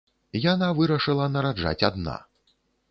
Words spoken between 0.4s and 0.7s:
Яна